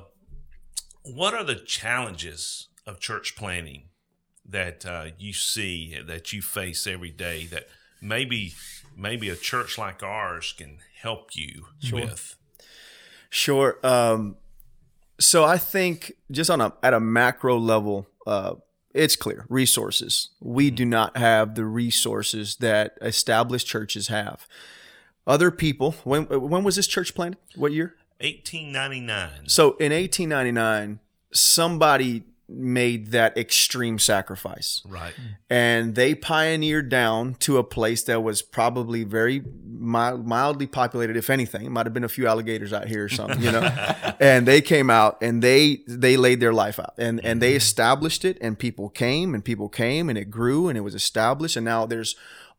what 1.03 1.33
are 1.33 1.43
the 1.43 1.55
challenges 1.55 2.67
of 2.85 2.99
church 2.99 3.35
planning 3.35 3.89
that 4.45 4.85
uh, 4.85 5.07
you 5.17 5.33
see 5.33 5.99
that 6.05 6.33
you 6.33 6.41
face 6.41 6.87
every 6.87 7.11
day 7.11 7.45
that 7.47 7.67
maybe 8.01 8.53
maybe 8.95 9.29
a 9.29 9.35
church 9.35 9.77
like 9.77 10.01
ours 10.01 10.53
can 10.57 10.79
help 11.01 11.35
you 11.35 11.65
sure. 11.79 12.01
with? 12.01 12.35
Sure. 13.29 13.77
Um, 13.83 14.37
so 15.19 15.43
I 15.43 15.57
think 15.57 16.13
just 16.31 16.49
on 16.49 16.61
a 16.61 16.73
at 16.83 16.93
a 16.93 16.99
macro 16.99 17.57
level, 17.57 18.07
uh, 18.25 18.55
it's 18.93 19.15
clear 19.15 19.45
resources. 19.49 20.29
We 20.39 20.71
do 20.71 20.85
not 20.85 21.17
have 21.17 21.55
the 21.55 21.65
resources 21.65 22.57
that 22.57 22.97
established 23.01 23.67
churches 23.67 24.07
have. 24.07 24.47
Other 25.25 25.51
people. 25.51 25.95
When 26.03 26.23
when 26.25 26.63
was 26.63 26.75
this 26.75 26.87
church 26.87 27.13
planted? 27.13 27.39
What 27.55 27.73
year? 27.73 27.95
1899. 28.19 29.47
So 29.47 29.75
in 29.77 29.91
1899, 29.91 30.99
somebody 31.31 32.23
made 32.49 33.11
that 33.11 33.37
extreme 33.37 33.99
sacrifice. 33.99 34.81
Right. 34.85 35.13
And 35.49 35.95
they 35.95 36.15
pioneered 36.15 36.89
down 36.89 37.35
to 37.39 37.57
a 37.57 37.63
place 37.63 38.03
that 38.03 38.23
was 38.23 38.41
probably 38.41 39.03
very 39.03 39.43
mild, 39.65 40.25
mildly 40.25 40.67
populated, 40.67 41.17
if 41.17 41.29
anything. 41.29 41.65
It 41.65 41.69
might 41.69 41.85
have 41.85 41.93
been 41.93 42.03
a 42.03 42.09
few 42.09 42.27
alligators 42.27 42.71
out 42.71 42.87
here 42.87 43.03
or 43.03 43.09
something, 43.09 43.41
you 43.41 43.51
know. 43.51 43.61
and 44.19 44.47
they 44.47 44.61
came 44.61 44.89
out 44.89 45.17
and 45.21 45.41
they 45.41 45.81
they 45.87 46.15
laid 46.15 46.39
their 46.39 46.53
life 46.53 46.79
out. 46.79 46.93
And 46.97 47.23
and 47.23 47.41
they 47.41 47.53
established 47.53 48.23
it 48.23 48.37
and 48.39 48.57
people 48.57 48.89
came 48.89 49.33
and 49.33 49.43
people 49.43 49.67
came 49.67 50.09
and 50.09 50.17
it 50.17 50.31
grew 50.31 50.69
and 50.69 50.77
it 50.77 50.81
was 50.81 50.95
established. 50.95 51.57
And 51.57 51.65
now 51.65 51.85
there's 51.85 52.15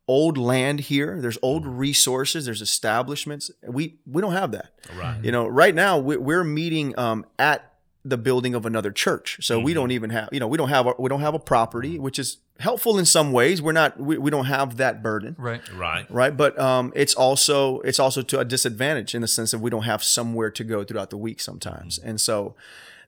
old 0.07 0.39
land 0.39 0.81
here. 0.81 1.21
There's 1.21 1.39
old 1.43 1.67
resources. 1.67 2.47
There's 2.47 2.63
establishments. 2.63 3.51
We 3.67 3.99
we 4.07 4.21
don't 4.21 4.33
have 4.33 4.53
that. 4.53 4.73
Right. 4.97 5.23
You 5.23 5.33
know 5.33 5.47
right 5.47 5.75
now 5.75 5.99
we're 5.99 6.45
meeting 6.45 6.99
um, 6.99 7.25
at 7.39 7.68
the 8.09 8.17
building 8.17 8.55
of 8.55 8.67
another 8.67 8.91
church. 8.91 9.39
So 9.41 9.57
mm-hmm. 9.57 9.65
we 9.65 9.75
don't 9.75 9.91
even 9.91 10.11
have, 10.11 10.29
you 10.33 10.41
know, 10.41 10.49
we 10.49 10.57
don't 10.57 10.69
have 10.69 10.87
a, 10.87 10.95
we 10.99 11.09
don't 11.09 11.21
have 11.21 11.35
a 11.35 11.39
property, 11.39 11.99
which 11.99 12.19
is 12.19 12.39
helpful 12.59 12.99
in 12.99 13.05
some 13.05 13.33
ways. 13.33 13.61
We're 13.61 13.73
not 13.73 13.99
we, 14.01 14.19
we 14.19 14.31
don't 14.31 14.47
have 14.47 14.77
that 14.79 15.03
burden. 15.03 15.37
Right. 15.39 15.61
Right. 15.73 16.11
Right. 16.11 16.37
But 16.37 16.59
um, 16.59 16.93
it's 16.97 17.15
also 17.15 17.81
it's 17.81 17.99
also 17.99 18.23
to 18.23 18.41
a 18.41 18.45
disadvantage 18.45 19.15
in 19.15 19.23
the 19.23 19.29
sense 19.29 19.51
that 19.51 19.59
we 19.59 19.71
don't 19.71 19.83
have 19.83 20.03
somewhere 20.03 20.51
to 20.51 20.65
go 20.65 20.85
throughout 20.85 21.11
the 21.11 21.19
week 21.19 21.41
sometimes. 21.41 21.99
Mm-hmm. 21.99 22.09
And 22.09 22.21
so 22.21 22.55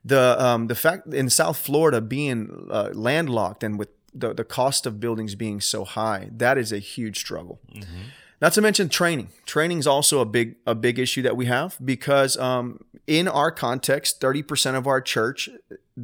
the 0.05 0.37
um, 0.43 0.67
the 0.67 0.75
fact 0.75 1.13
in 1.13 1.31
South 1.31 1.59
Florida 1.59 2.01
being 2.01 2.69
uh, 2.71 2.91
landlocked 2.93 3.65
and 3.65 3.79
with 3.79 3.89
the, 4.13 4.35
the 4.35 4.45
cost 4.45 4.87
of 4.87 4.99
buildings 4.99 5.35
being 5.35 5.61
so 5.61 5.85
high, 5.85 6.29
that 6.33 6.59
is 6.59 6.73
a 6.73 6.79
huge 6.79 7.19
struggle. 7.19 7.61
Mm-hmm. 7.73 8.03
Not 8.41 8.55
to 8.55 8.63
mention 8.63 8.89
training. 8.89 9.29
Training 9.45 9.79
is 9.79 9.87
also 9.87 10.21
a 10.21 10.25
big 10.25 10.57
a 10.67 10.75
big 10.75 10.99
issue 10.99 11.23
that 11.23 11.37
we 11.37 11.47
have 11.47 11.77
because 11.85 12.37
um, 12.39 12.85
in 13.07 13.29
our 13.29 13.51
context, 13.51 14.21
thirty 14.21 14.43
percent 14.43 14.77
of 14.77 14.87
our 14.87 15.01
church 15.01 15.51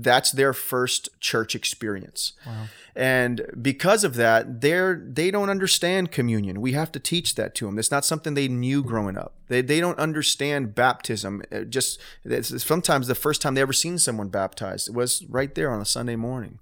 that's 0.03 0.33
their 0.33 0.53
first 0.53 1.09
church 1.21 1.55
experience. 1.55 2.33
Wow. 2.47 2.67
And 2.97 3.47
because 3.61 4.05
of 4.05 4.15
that, 4.15 4.63
they're 4.63 5.03
they 5.07 5.31
don't 5.31 5.51
understand 5.51 6.11
communion. 6.11 6.63
We 6.63 6.73
have 6.73 6.91
to 6.93 6.99
teach 6.99 7.35
that 7.35 7.55
to 7.57 7.67
them. 7.67 7.79
It's 7.79 7.91
not 7.91 8.07
something 8.07 8.33
they 8.33 8.49
knew 8.49 8.83
growing 8.83 9.19
up. 9.19 9.35
They, 9.49 9.61
they 9.61 9.81
don't 9.81 9.99
understand 9.99 10.75
baptism. 10.75 11.43
It 11.51 11.55
uh, 11.55 11.65
just 11.65 12.01
sometimes 12.25 13.07
the 13.07 13.15
first 13.15 13.43
time 13.43 13.55
they 13.55 13.61
ever 13.61 13.75
seen 13.75 13.99
someone 13.99 14.29
baptized 14.29 14.95
was 14.95 15.25
right 15.29 15.55
there 15.55 15.71
on 15.71 15.83
a 15.83 15.85
Sunday 15.85 16.17
morning. 16.17 16.59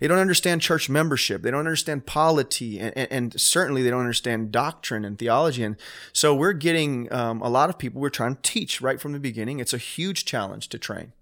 They 0.00 0.08
don't 0.08 0.18
understand 0.18 0.60
church 0.60 0.88
membership. 0.88 1.42
They 1.42 1.52
don't 1.52 1.60
understand 1.60 2.04
polity, 2.04 2.80
and, 2.80 2.92
and, 2.96 3.08
and 3.12 3.40
certainly 3.40 3.84
they 3.84 3.90
don't 3.90 4.00
understand 4.00 4.50
doctrine 4.50 5.04
and 5.04 5.16
theology. 5.16 5.62
And 5.62 5.76
so 6.12 6.34
we're 6.34 6.52
getting 6.52 7.12
um, 7.12 7.40
a 7.42 7.48
lot 7.48 7.70
of 7.70 7.78
people. 7.78 8.00
We're 8.00 8.10
trying 8.10 8.34
to 8.34 8.42
teach 8.42 8.80
right 8.80 9.00
from 9.00 9.12
the 9.12 9.20
beginning. 9.20 9.60
It's 9.60 9.72
a 9.72 9.78
huge 9.78 10.24
challenge 10.24 10.68
to 10.70 10.80
train. 10.80 11.12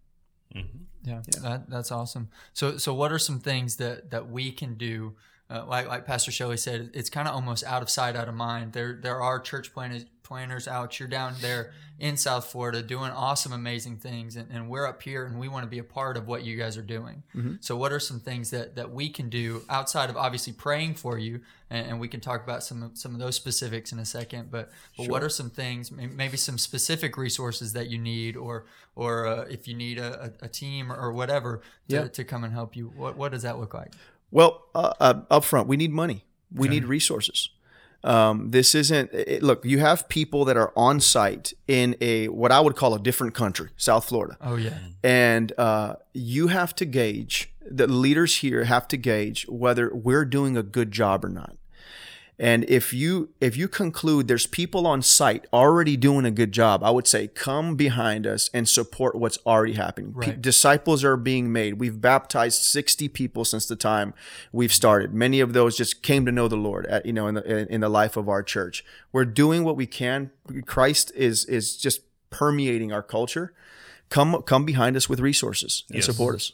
Mm-hmm. 0.55 0.85
Yeah, 1.05 1.21
yeah. 1.27 1.41
That, 1.43 1.71
that's 1.71 1.93
awesome. 1.93 2.29
So, 2.53 2.79
so 2.79 2.95
what 2.95 3.13
are 3.13 3.19
some 3.19 3.39
things 3.39 3.77
that 3.77 4.11
that 4.11 4.31
we 4.31 4.51
can 4.51 4.75
do 4.75 5.15
uh, 5.55 5.65
like 5.67 5.87
like 5.87 6.05
Pastor 6.05 6.33
Shelley 6.33 6.57
said, 6.57 6.91
it's 6.95 7.11
kind 7.11 7.29
of 7.29 7.35
almost 7.35 7.65
out 7.65 7.83
of 7.83 7.89
sight, 7.89 8.17
out 8.17 8.29
of 8.29 8.35
mind. 8.35 8.73
There 8.73 8.99
there 9.01 9.21
are 9.21 9.39
church 9.39 9.73
planners 9.73 10.05
planners 10.25 10.67
out. 10.67 10.99
You're 10.99 11.09
down 11.09 11.35
there 11.41 11.73
in 12.01 12.17
South 12.17 12.47
Florida 12.47 12.83
doing 12.83 13.13
awesome, 13.13 13.53
amazing 13.53 13.99
things, 13.99 14.35
and, 14.35 14.51
and 14.51 14.69
we're 14.69 14.87
up 14.87 15.03
here 15.03 15.27
and 15.27 15.39
we 15.39 15.47
want 15.47 15.63
to 15.63 15.71
be 15.71 15.79
a 15.79 15.85
part 15.85 16.17
of 16.17 16.27
what 16.27 16.43
you 16.43 16.57
guys 16.57 16.77
are 16.77 16.83
doing. 16.83 17.23
Mm-hmm. 17.37 17.55
So, 17.61 17.77
what 17.77 17.93
are 17.93 18.01
some 18.01 18.19
things 18.19 18.51
that 18.51 18.75
that 18.75 18.91
we 18.91 19.09
can 19.09 19.29
do 19.29 19.63
outside 19.69 20.11
of 20.11 20.17
obviously 20.17 20.53
praying 20.53 20.95
for 20.95 21.19
you, 21.19 21.43
and, 21.71 21.87
and 21.87 22.01
we 22.01 22.09
can 22.09 22.21
talk 22.21 22.43
about 22.43 22.65
some 22.65 22.83
of, 22.83 22.99
some 22.99 23.15
of 23.15 23.21
those 23.21 23.37
specifics 23.37 23.93
in 23.93 24.01
a 24.01 24.05
second. 24.05 24.51
But 24.51 24.71
but 24.97 25.09
what 25.09 25.23
are 25.23 25.29
some 25.29 25.51
things, 25.51 25.93
maybe 25.93 26.37
some 26.37 26.59
specific 26.59 27.17
resources 27.17 27.75
that 27.75 27.91
you 27.91 27.99
need, 27.99 28.37
or 28.37 28.67
or 28.97 29.27
uh, 29.27 29.43
if 29.43 29.69
you 29.69 29.75
need 29.75 29.99
a, 29.99 30.33
a, 30.41 30.49
team 30.49 30.93
or 30.93 31.13
whatever 31.13 31.63
to, 31.89 31.95
Yeah. 31.95 32.09
to 32.09 32.25
come 32.25 32.45
and 32.45 32.53
help 32.53 32.75
you, 32.75 32.93
what 32.97 33.17
what 33.17 33.31
does 33.31 33.43
that 33.43 33.61
look 33.61 33.75
like? 33.75 33.93
Well, 34.35 34.65
uh, 34.75 34.93
uh, 34.99 35.21
up 35.31 35.45
front, 35.45 35.69
we 35.69 35.77
need 35.77 35.93
money. 35.93 36.25
We 36.53 36.67
need 36.67 36.85
resources. 36.87 37.51
Um, 38.03 38.51
this 38.51 38.75
isn't. 38.75 39.13
It, 39.13 39.45
look, 39.45 39.65
you 39.65 39.79
have 39.79 40.09
people 40.09 40.45
that 40.47 40.57
are 40.57 40.73
on 40.77 40.99
site 40.99 41.55
in 41.69 41.97
a 42.01 42.27
what 42.29 42.51
I 42.51 42.59
would 42.59 42.75
call 42.75 42.95
a 42.95 42.99
different 42.99 43.33
country, 43.35 43.71
South 43.77 44.07
Florida, 44.07 44.37
Oh 44.41 44.57
yeah, 44.57 44.79
and 45.05 45.53
uh, 45.57 45.95
you 46.13 46.49
have 46.49 46.75
to 46.77 46.85
gauge. 46.85 47.55
The 47.63 47.87
leaders 47.87 48.39
here 48.39 48.65
have 48.65 48.89
to 48.89 48.97
gauge 48.97 49.47
whether 49.49 49.95
we're 49.95 50.25
doing 50.25 50.57
a 50.57 50.65
good 50.65 50.91
job 50.91 51.25
or 51.25 51.29
not. 51.29 51.57
And 52.37 52.65
if 52.69 52.93
you 52.93 53.29
if 53.41 53.57
you 53.57 53.69
conclude 53.69 54.27
there's 54.27 54.47
people 54.47 54.89
on 54.89 55.03
site 55.03 55.47
already 55.53 55.97
doing 55.97 56.25
a 56.25 56.33
good 56.33 56.51
job, 56.51 56.83
I 56.83 56.91
would 56.91 57.07
say 57.07 57.29
come 57.29 57.77
behind 57.77 58.27
us 58.27 58.51
and 58.53 58.69
support 58.69 59.15
what's 59.15 59.39
already 59.47 59.75
happening. 59.75 60.13
Pe- 60.15 60.31
Right. 60.31 60.43
disciples 60.43 61.05
are 61.05 61.17
being 61.17 61.53
made. 61.53 61.75
We've 61.75 62.01
baptized 62.01 62.61
60 62.63 63.09
people 63.09 63.45
since 63.45 63.67
the 63.67 63.77
time 63.77 64.15
we've 64.53 64.73
started. 64.73 65.15
Many 65.15 65.39
of 65.39 65.53
those 65.53 65.77
just 65.77 66.03
came 66.03 66.27
to 66.27 66.33
know 66.33 66.49
the 66.49 66.57
Lord, 66.57 66.87
at, 66.87 67.07
you 67.07 67.13
know, 67.13 67.29
in 67.29 67.35
the 67.37 67.45
in, 67.45 67.69
in 67.69 67.81
the 67.83 67.89
life 67.89 68.17
of 68.17 68.29
our 68.29 68.43
church. 68.43 68.85
We're 69.13 69.27
doing 69.27 69.63
what 69.63 69.77
we 69.77 69.87
can. 69.87 70.33
Christ 70.67 71.13
is 71.15 71.45
is 71.45 71.77
just 71.77 72.01
permeating 72.31 72.93
our 72.93 73.03
culture. 73.03 73.53
Come 74.09 74.43
come 74.43 74.65
behind 74.65 74.97
us 74.97 75.09
with 75.09 75.21
resources 75.21 75.85
and 75.89 75.97
Yes. 75.97 76.07
support 76.07 76.35
us. 76.35 76.51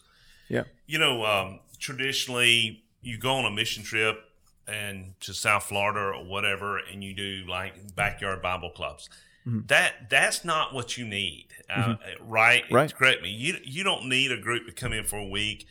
Yeah. 0.49 0.65
You 0.87 0.99
know, 0.99 1.25
um, 1.25 1.61
traditionally, 1.79 2.83
you 3.01 3.17
go 3.17 3.33
on 3.37 3.47
a 3.47 3.51
mission 3.51 3.83
trip 3.83 4.25
and 4.71 5.15
to 5.21 5.35
South 5.35 5.65
Florida 5.65 6.01
or 6.01 6.25
whatever, 6.25 6.79
and 6.79 7.03
you 7.03 7.15
do 7.15 7.45
like 7.49 7.95
backyard 7.95 8.43
Bible 8.43 8.71
clubs. 8.71 9.09
Mm-hmm. 9.47 9.67
That 9.67 10.11
that's 10.11 10.45
not 10.45 10.75
what 10.75 10.99
you 10.99 11.07
need, 11.07 11.49
uh, 11.69 11.97
mm-hmm. 11.97 12.31
right? 12.31 12.65
Right. 12.71 12.95
Correct 12.95 13.23
me. 13.23 13.31
You 13.31 13.57
you 13.65 13.85
don't 13.85 14.09
need 14.09 14.33
a 14.33 14.41
group 14.41 14.67
to 14.67 14.73
come 14.73 14.93
in 14.93 15.05
for 15.05 15.17
a 15.17 15.27
week. 15.27 15.67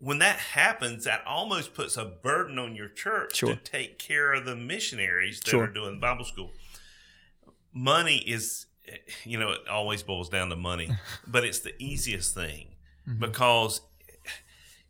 When 0.00 0.18
that 0.20 0.36
happens, 0.36 1.04
that 1.04 1.22
almost 1.26 1.74
puts 1.74 1.96
a 1.96 2.04
burden 2.04 2.56
on 2.58 2.76
your 2.76 2.88
church 2.88 3.36
Sure. 3.36 3.50
to 3.50 3.56
take 3.56 3.98
care 3.98 4.32
of 4.32 4.44
the 4.44 4.54
missionaries 4.54 5.40
that 5.40 5.50
Sure. 5.50 5.64
are 5.64 5.66
doing 5.66 5.98
Bible 5.98 6.24
school. 6.24 6.52
Money 7.72 8.18
is, 8.18 8.66
you 9.24 9.40
know, 9.40 9.50
it 9.50 9.66
always 9.68 10.04
boils 10.04 10.28
down 10.28 10.50
to 10.50 10.56
money, 10.56 10.90
but 11.26 11.44
it's 11.44 11.58
the 11.58 11.74
easiest 11.82 12.32
thing 12.32 12.76
mm-hmm. 13.08 13.18
because 13.18 13.80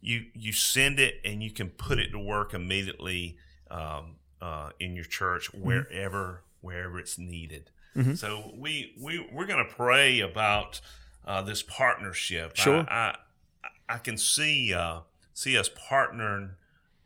you 0.01 0.27
you 0.35 0.53
send 0.53 1.01
it 1.01 1.21
and 1.25 1.43
you 1.43 1.51
can 1.51 1.71
put 1.71 1.99
it 1.99 2.11
to 2.11 2.19
work 2.19 2.55
immediately 2.55 3.37
um, 3.71 4.17
uh, 4.41 4.71
in 4.79 4.95
your 4.95 5.05
church 5.05 5.53
wherever 5.53 6.43
wherever 6.61 6.99
it's 6.99 7.19
needed. 7.19 7.71
So 8.15 8.53
we 8.57 8.95
we 9.01 9.29
we're 9.33 9.47
going 9.47 9.65
to 9.65 9.75
pray 9.75 10.21
about 10.21 10.81
uh, 11.27 11.43
this 11.43 11.65
partnership. 11.65 12.55
Sure. 12.55 12.87
I, 12.89 13.17
I 13.65 13.69
I 13.89 13.99
can 13.99 14.17
see 14.17 14.73
uh, 14.73 15.01
see 15.35 15.59
us 15.59 15.69
partnering 15.69 16.51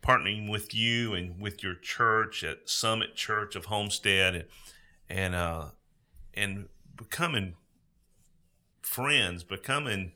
partnering 0.02 0.50
with 0.50 0.74
you 0.74 1.14
and 1.14 1.40
with 1.40 1.62
your 1.62 1.76
church 1.76 2.44
at 2.44 2.68
Summit 2.68 3.14
Church 3.14 3.56
of 3.56 3.66
Homestead 3.66 4.34
and 4.34 4.44
and 5.08 5.34
uh, 5.34 5.66
and 6.34 6.68
becoming 6.96 7.54
friends, 8.82 9.44
becoming 9.44 10.12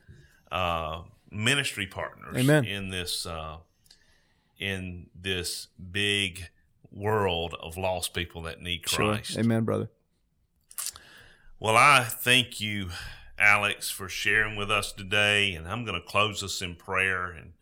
uh, 0.53 1.03
ministry 1.31 1.87
partners 1.87 2.37
Amen. 2.37 2.65
in 2.65 2.91
this 2.91 3.27
uh, 3.27 3.57
in 4.59 5.07
this 5.15 5.69
big 5.93 6.49
world 6.91 7.55
of 7.61 7.77
lost 7.77 8.15
people 8.15 8.43
that 8.43 8.61
need 8.63 8.85
Christ. 8.87 9.33
Sure. 9.33 9.41
Amen, 9.41 9.65
brother. 9.65 9.91
Well, 11.59 11.77
I 11.77 12.05
thank 12.05 12.61
you, 12.61 12.91
Alex, 13.39 13.91
for 13.91 14.09
sharing 14.09 14.57
with 14.57 14.71
us 14.71 14.93
today, 14.93 15.55
and 15.55 15.67
I'm 15.67 15.85
going 15.85 16.01
to 16.01 16.07
close 16.07 16.43
us 16.43 16.61
in 16.61 16.75
prayer 16.75 17.27
and 17.31 17.53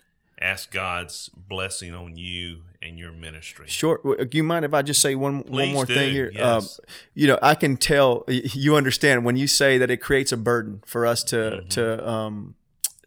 ask 0.41 0.71
God's 0.73 1.29
blessing 1.31 1.95
on 1.95 2.17
you 2.17 2.63
and 2.83 2.99
your 2.99 3.13
ministry. 3.13 3.67
Sure. 3.69 4.01
Do 4.05 4.37
You 4.37 4.43
mind 4.43 4.65
if 4.65 4.75
I 4.75 4.83
just 4.83 5.01
say 5.01 5.15
one 5.15 5.41
one 5.47 5.73
more 5.73 5.87
do, 5.87 5.95
thing 5.95 6.13
here? 6.13 6.31
yes. 6.35 6.79
Um, 6.79 6.85
you 7.15 7.29
know, 7.29 7.39
I 7.41 7.55
can 7.55 7.77
tell 7.77 8.25
you 8.29 8.75
understand 8.77 9.25
when 9.25 9.37
you 9.37 9.47
say 9.47 9.79
that 9.79 9.91
it 9.91 9.99
creates 9.99 10.33
a 10.33 10.37
burden 10.37 10.83
for 10.87 11.07
us 11.07 11.23
to 11.25 11.37
Mm-hmm. 11.37 11.69
to 11.69 12.09
um, 12.09 12.55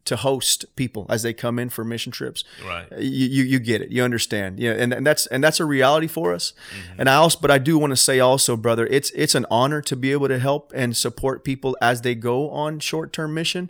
to 0.08 0.16
host 0.16 0.66
people 0.76 1.06
as 1.10 1.22
they 1.22 1.34
come 1.34 1.60
in 1.60 1.70
for 1.70 1.84
mission 1.84 2.12
trips. 2.12 2.44
Right. 2.66 2.88
Uh, 2.92 2.98
you, 2.98 3.28
you 3.28 3.44
you 3.44 3.60
get 3.60 3.82
it. 3.82 3.92
You 3.92 4.04
understand. 4.04 4.60
Yeah, 4.60 4.72
and, 4.72 4.94
and 4.94 5.06
that's 5.06 5.28
and 5.28 5.44
that's 5.44 5.60
a 5.60 5.66
reality 5.66 6.08
for 6.08 6.34
us. 6.34 6.54
Mm-hmm. 6.54 7.02
And 7.02 7.10
I 7.10 7.16
also, 7.16 7.40
but 7.40 7.52
I 7.52 7.58
do 7.58 7.78
want 7.78 7.92
to 7.92 7.98
say 7.98 8.20
also, 8.20 8.58
brother, 8.58 8.88
it's 8.88 9.12
it's 9.12 9.36
an 9.36 9.46
honor 9.52 9.82
to 9.82 9.96
be 9.96 10.12
able 10.12 10.28
to 10.30 10.40
help 10.40 10.72
and 10.76 10.96
support 10.96 11.44
people 11.44 11.78
as 11.82 12.02
they 12.02 12.16
go 12.16 12.50
on 12.50 12.80
short 12.80 13.14
term 13.14 13.34
mission. 13.34 13.70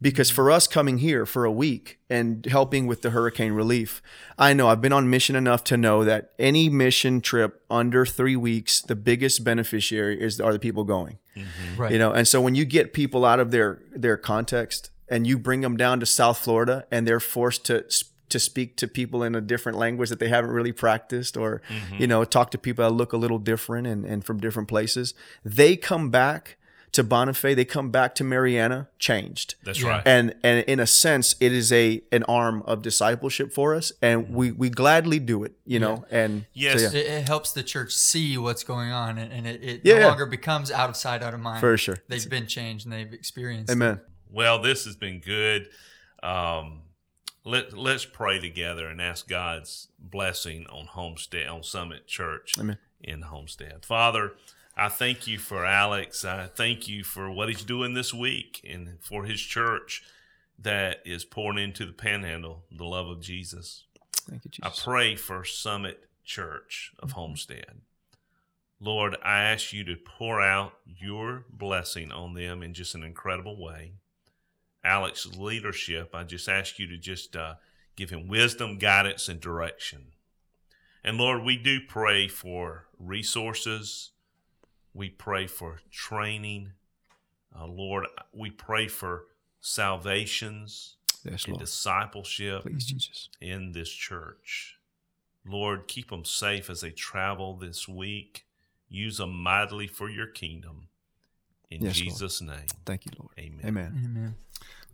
Because 0.00 0.28
mm-hmm. 0.28 0.36
for 0.36 0.50
us 0.52 0.68
coming 0.68 0.98
here 0.98 1.26
for 1.26 1.44
a 1.44 1.50
week 1.50 1.98
and 2.08 2.46
helping 2.46 2.86
with 2.86 3.02
the 3.02 3.10
hurricane 3.10 3.52
relief, 3.52 4.00
I 4.38 4.52
know 4.52 4.68
I've 4.68 4.80
been 4.80 4.92
on 4.92 5.10
mission 5.10 5.34
enough 5.34 5.64
to 5.64 5.76
know 5.76 6.04
that 6.04 6.30
any 6.38 6.68
mission 6.68 7.20
trip 7.20 7.64
under 7.68 8.06
three 8.06 8.36
weeks, 8.36 8.80
the 8.80 8.94
biggest 8.94 9.42
beneficiary 9.42 10.20
is 10.22 10.40
are 10.40 10.52
the 10.52 10.60
people 10.60 10.84
going 10.84 11.18
mm-hmm. 11.38 11.80
right. 11.80 11.92
you 11.92 11.98
know 11.98 12.12
and 12.12 12.26
so 12.26 12.40
when 12.40 12.54
you 12.54 12.64
get 12.64 12.92
people 12.92 13.24
out 13.24 13.40
of 13.40 13.50
their 13.50 13.82
their 13.92 14.16
context 14.16 14.90
and 15.10 15.26
you 15.26 15.38
bring 15.38 15.60
them 15.60 15.76
down 15.76 16.00
to 16.00 16.06
south 16.06 16.38
florida 16.38 16.86
and 16.90 17.06
they're 17.06 17.20
forced 17.20 17.64
to 17.64 17.84
to 18.28 18.38
speak 18.38 18.76
to 18.76 18.86
people 18.86 19.22
in 19.22 19.34
a 19.34 19.40
different 19.40 19.78
language 19.78 20.10
that 20.10 20.18
they 20.18 20.28
haven't 20.28 20.50
really 20.50 20.72
practiced 20.72 21.36
or 21.36 21.62
mm-hmm. 21.68 22.00
you 22.00 22.06
know 22.06 22.24
talk 22.24 22.50
to 22.50 22.58
people 22.58 22.84
that 22.84 22.94
look 22.94 23.12
a 23.12 23.16
little 23.16 23.38
different 23.38 23.86
and, 23.86 24.04
and 24.04 24.24
from 24.24 24.38
different 24.38 24.68
places 24.68 25.14
they 25.44 25.76
come 25.76 26.10
back 26.10 26.58
to 26.92 27.04
Bonifay, 27.04 27.54
they 27.54 27.64
come 27.64 27.90
back 27.90 28.14
to 28.16 28.24
Marianna 28.24 28.88
changed. 28.98 29.54
That's 29.62 29.82
right. 29.82 30.02
And 30.04 30.34
and 30.42 30.64
in 30.64 30.80
a 30.80 30.86
sense, 30.86 31.36
it 31.40 31.52
is 31.52 31.72
a 31.72 32.02
an 32.12 32.24
arm 32.24 32.62
of 32.66 32.82
discipleship 32.82 33.52
for 33.52 33.74
us, 33.74 33.92
and 34.00 34.30
we 34.30 34.52
we 34.52 34.70
gladly 34.70 35.18
do 35.18 35.44
it, 35.44 35.52
you 35.64 35.78
know. 35.78 36.04
And 36.10 36.42
so, 36.42 36.46
Yes. 36.54 36.80
yeah, 36.80 37.00
It, 37.00 37.06
it 37.06 37.28
helps 37.28 37.52
the 37.52 37.62
church 37.62 37.92
see 37.92 38.38
what's 38.38 38.64
going 38.64 38.90
on, 38.90 39.18
and, 39.18 39.32
and 39.32 39.46
it, 39.46 39.62
it 39.62 39.80
Yeah, 39.84 39.94
no 39.94 40.00
yeah. 40.00 40.06
longer 40.08 40.26
becomes 40.26 40.70
out 40.70 40.88
of 40.88 40.96
sight, 40.96 41.22
out 41.22 41.34
of 41.34 41.40
mind. 41.40 41.60
For 41.60 41.76
sure. 41.76 41.98
they've 42.08 42.28
been 42.28 42.46
changed 42.46 42.86
and 42.86 42.92
they've 42.92 43.12
experienced. 43.12 43.72
it. 43.72 44.04
Well, 44.30 44.60
this 44.60 44.84
has 44.84 44.96
been 44.96 45.20
good. 45.20 45.68
Um, 46.22 46.82
let 47.44 47.76
Let's 47.76 48.04
pray 48.04 48.40
together 48.40 48.88
and 48.88 49.00
ask 49.00 49.28
God's 49.28 49.88
blessing 49.98 50.66
on 50.66 50.86
Homestead, 50.86 51.46
on 51.48 51.62
Summit 51.62 52.06
Church 52.06 52.58
Amen. 52.58 52.78
in 53.00 53.22
Homestead. 53.22 53.84
Father, 53.84 54.32
I 54.76 54.88
thank 54.88 55.26
you 55.26 55.38
for 55.38 55.64
Alex. 55.64 56.24
I 56.24 56.46
thank 56.46 56.88
you 56.88 57.04
for 57.04 57.30
what 57.30 57.48
he's 57.48 57.64
doing 57.64 57.94
this 57.94 58.12
week 58.12 58.64
and 58.68 58.98
for 59.00 59.24
his 59.24 59.40
church 59.40 60.04
that 60.58 61.00
is 61.04 61.24
pouring 61.24 61.58
into 61.58 61.86
the 61.86 61.92
Panhandle 61.92 62.64
the 62.70 62.84
love 62.84 63.08
of 63.08 63.20
Jesus. 63.20 63.84
Thank 64.12 64.44
you, 64.44 64.50
Jesus. 64.50 64.80
I 64.80 64.84
pray 64.84 65.16
for 65.16 65.44
Summit 65.44 66.04
Church 66.24 66.92
of 66.98 67.12
Homestead. 67.12 67.80
Lord, 68.80 69.16
I 69.24 69.40
ask 69.40 69.72
you 69.72 69.84
to 69.84 69.96
pour 69.96 70.40
out 70.40 70.74
your 70.86 71.44
blessing 71.50 72.12
on 72.12 72.34
them 72.34 72.62
in 72.62 72.74
just 72.74 72.94
an 72.94 73.02
incredible 73.02 73.60
way. 73.60 73.92
Alex's 74.84 75.36
leadership, 75.36 76.14
I 76.14 76.24
just 76.24 76.48
ask 76.48 76.78
you 76.78 76.86
to 76.88 76.96
just 76.96 77.36
uh, 77.36 77.54
give 77.96 78.10
him 78.10 78.28
wisdom, 78.28 78.78
guidance, 78.78 79.28
and 79.28 79.40
direction. 79.40 80.12
And 81.04 81.18
Lord, 81.18 81.42
we 81.44 81.56
do 81.56 81.78
pray 81.86 82.28
for 82.28 82.86
resources. 82.98 84.10
We 84.94 85.08
pray 85.08 85.46
for 85.46 85.78
training. 85.90 86.72
Uh, 87.58 87.66
Lord, 87.66 88.06
we 88.32 88.50
pray 88.50 88.88
for 88.88 89.24
salvations 89.60 90.96
Yes, 91.24 91.44
and 91.44 91.54
Lord. 91.54 91.64
discipleship 91.64 92.62
Please, 92.62 93.28
in 93.40 93.72
this 93.72 93.90
church. 93.90 94.78
Lord, 95.46 95.88
keep 95.88 96.10
them 96.10 96.24
safe 96.24 96.68
as 96.68 96.82
they 96.82 96.90
travel 96.90 97.56
this 97.56 97.88
week. 97.88 98.44
Use 98.88 99.18
them 99.18 99.34
mightily 99.42 99.86
for 99.86 100.08
your 100.08 100.26
kingdom. 100.26 100.88
In 101.70 101.82
Yes, 101.82 102.00
Lord. 102.00 102.10
Jesus' 102.10 102.40
name. 102.40 102.64
Thank 102.86 103.04
you, 103.06 103.12
Lord. 103.18 103.32
Amen. 103.38 103.60
Amen. 103.64 104.02
Amen. 104.04 104.34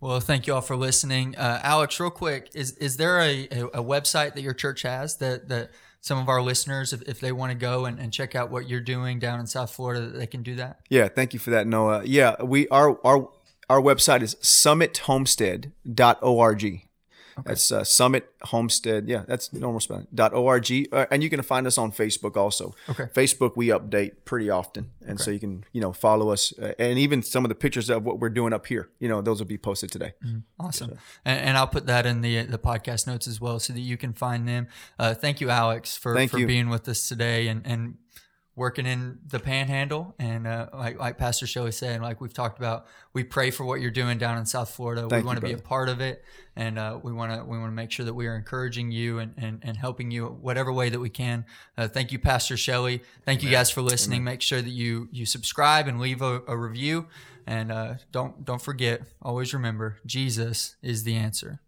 Well, 0.00 0.20
thank 0.20 0.46
you 0.46 0.54
all 0.54 0.60
for 0.60 0.76
listening. 0.76 1.34
Uh, 1.36 1.60
Alex, 1.62 1.98
real 2.00 2.10
quick, 2.10 2.50
is 2.54 2.72
is 2.78 2.96
there 2.96 3.20
a, 3.20 3.48
a, 3.50 3.66
a 3.66 3.82
website 3.82 4.34
that 4.34 4.42
your 4.42 4.52
church 4.52 4.82
has 4.82 5.16
that, 5.18 5.48
that 5.48 5.70
some 6.00 6.18
of 6.18 6.28
our 6.28 6.42
listeners, 6.42 6.92
if, 6.92 7.00
if 7.02 7.20
they 7.20 7.32
want 7.32 7.52
to 7.52 7.56
go 7.56 7.86
and, 7.86 7.98
and 7.98 8.12
check 8.12 8.34
out 8.34 8.50
what 8.50 8.68
you're 8.68 8.80
doing 8.80 9.18
down 9.18 9.40
in 9.40 9.46
South 9.46 9.70
Florida, 9.70 10.02
that 10.02 10.18
they 10.18 10.26
can 10.26 10.42
do 10.42 10.56
that? 10.56 10.80
Yeah, 10.90 11.08
thank 11.08 11.32
you 11.32 11.38
for 11.38 11.48
that, 11.50 11.66
Noah. 11.66 12.02
Yeah, 12.04 12.42
we 12.42 12.68
our 12.68 12.98
our 13.06 13.30
our 13.70 13.80
website 13.80 14.20
is 14.22 14.34
summithomestead.org. 14.36 16.82
That's 17.44 17.72
uh, 17.72 17.84
Summit 17.84 18.32
Homestead. 18.42 19.08
Yeah, 19.08 19.24
that's 19.26 19.52
normal 19.52 19.80
spelling. 19.80 20.06
Dot 20.14 20.32
org, 20.32 20.70
uh, 20.92 21.06
and 21.10 21.22
you 21.22 21.30
can 21.30 21.42
find 21.42 21.66
us 21.66 21.78
on 21.78 21.92
Facebook 21.92 22.36
also. 22.36 22.74
Okay. 22.88 23.04
Facebook 23.14 23.56
we 23.56 23.68
update 23.68 24.12
pretty 24.24 24.50
often, 24.50 24.90
and 25.06 25.18
so 25.20 25.30
you 25.30 25.40
can 25.40 25.64
you 25.72 25.80
know 25.80 25.92
follow 25.92 26.30
us, 26.30 26.52
uh, 26.58 26.74
and 26.78 26.98
even 26.98 27.22
some 27.22 27.44
of 27.44 27.48
the 27.48 27.54
pictures 27.54 27.90
of 27.90 28.04
what 28.04 28.20
we're 28.20 28.28
doing 28.28 28.52
up 28.52 28.66
here. 28.66 28.90
You 29.00 29.08
know, 29.08 29.20
those 29.20 29.40
will 29.40 29.48
be 29.48 29.58
posted 29.58 29.90
today. 29.90 30.12
Awesome. 30.60 30.98
And, 31.24 31.40
and 31.40 31.56
I'll 31.56 31.66
put 31.66 31.86
that 31.86 32.06
in 32.06 32.20
the 32.20 32.42
the 32.42 32.58
podcast 32.58 33.06
notes 33.06 33.26
as 33.26 33.40
well 33.40 33.58
so 33.58 33.72
that 33.72 33.80
you 33.80 33.96
can 33.96 34.12
find 34.12 34.48
them. 34.48 34.68
Uh, 34.98 35.14
thank 35.14 35.40
you, 35.40 35.50
Alex, 35.50 35.96
for, 35.96 36.14
Thank 36.14 36.30
for 36.30 36.38
you. 36.38 36.46
being 36.46 36.68
with 36.68 36.88
us 36.88 37.08
today 37.08 37.48
and, 37.48 37.66
and 37.66 37.96
working 38.56 38.87
in 38.87 39.18
the 39.26 39.40
panhandle. 39.40 40.14
And 40.18 40.46
uh, 40.46 40.68
like, 40.73 40.99
like 40.99 41.18
Pastor 41.18 41.46
Shelley 41.46 41.73
said, 41.73 42.00
like 42.00 42.20
we've 42.20 42.32
talked 42.32 42.58
about, 42.58 42.87
we 43.12 43.25
pray 43.25 43.50
for 43.50 43.64
what 43.64 43.80
you're 43.80 43.90
doing 43.90 44.18
down 44.18 44.38
in 44.38 44.46
South 44.46 44.70
Florida. 44.70 45.08
Thank 45.08 45.25
we 45.25 45.26
want 45.26 45.40
to 45.40 45.46
be 45.46 45.52
a 45.52 45.58
part 45.58 45.88
of 45.88 46.00
it. 46.00 46.25
And 46.56 46.78
uh, 46.78 47.00
we 47.02 47.12
want 47.12 47.32
to 47.32 47.44
we 47.44 47.58
want 47.58 47.70
to 47.70 47.75
make 47.75 47.90
sure 47.90 48.06
that 48.06 48.14
we 48.14 48.28
are 48.28 48.37
encouraging 48.37 48.92
you 48.92 49.18
and, 49.18 49.34
and, 49.37 49.58
and 49.62 49.76
helping 49.76 50.12
you 50.12 50.26
whatever 50.26 50.73
way 50.73 50.88
that 50.88 51.00
we 51.00 51.11
can. 51.11 51.44
Uh, 51.76 51.88
thank 51.88 52.12
you, 52.12 52.18
Pastor 52.18 52.56
Shelley. 52.56 53.02
Thank 53.25 53.42
you 53.42 53.50
guys 53.50 53.70
for 53.70 53.82
listening. 53.82 54.23
Make 54.23 54.40
sure 54.40 54.62
that 54.62 54.70
you 54.70 55.08
you 55.11 55.26
subscribe 55.26 55.88
and 55.88 56.00
leave 56.00 56.23
a, 56.23 56.42
a 56.46 56.56
review. 56.56 57.06
And 57.46 57.73
uh, 57.73 57.94
don't 58.12 58.44
don't 58.44 58.62
forget, 58.62 59.02
always 59.20 59.52
remember, 59.52 59.99
Jesus 60.06 60.76
is 60.80 61.02
the 61.02 61.16
answer. 61.16 61.61